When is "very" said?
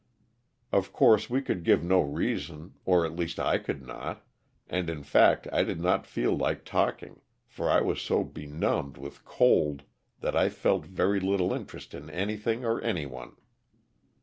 10.87-11.19